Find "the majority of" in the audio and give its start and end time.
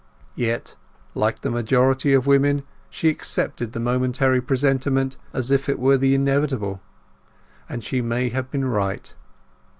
1.41-2.25